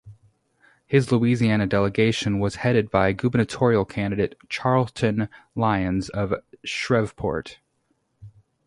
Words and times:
His 0.87 1.11
Louisiana 1.11 1.67
delegation 1.67 2.39
was 2.39 2.55
headed 2.55 2.89
by 2.89 3.11
gubernatorial 3.13 3.85
candidate 3.85 4.35
Charlton 4.49 5.29
Lyons 5.55 6.09
of 6.09 6.33
Shreveport. 6.65 7.59